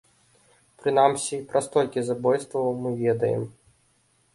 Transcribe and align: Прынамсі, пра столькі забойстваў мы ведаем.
Прынамсі, 0.83 1.39
пра 1.53 1.59
столькі 1.67 1.99
забойстваў 2.11 2.75
мы 2.83 2.89
ведаем. 3.07 3.51